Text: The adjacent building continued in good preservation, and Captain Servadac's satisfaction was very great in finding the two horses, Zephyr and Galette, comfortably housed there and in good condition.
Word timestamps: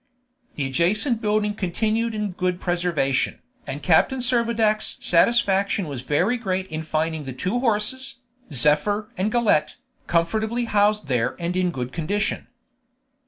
The 0.55 0.65
adjacent 0.65 1.21
building 1.21 1.53
continued 1.53 2.15
in 2.15 2.31
good 2.31 2.59
preservation, 2.59 3.37
and 3.67 3.83
Captain 3.83 4.17
Servadac's 4.17 4.97
satisfaction 4.99 5.87
was 5.87 6.01
very 6.01 6.37
great 6.37 6.65
in 6.69 6.81
finding 6.81 7.25
the 7.25 7.33
two 7.33 7.59
horses, 7.59 8.15
Zephyr 8.51 9.11
and 9.15 9.31
Galette, 9.31 9.75
comfortably 10.07 10.65
housed 10.65 11.05
there 11.05 11.35
and 11.39 11.55
in 11.55 11.69
good 11.69 11.91
condition. 11.91 12.47